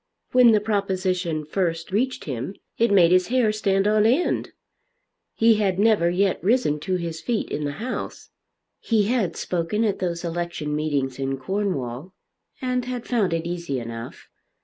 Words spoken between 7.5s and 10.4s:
in the House. He had spoken at those